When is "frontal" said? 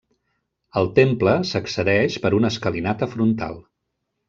3.15-3.63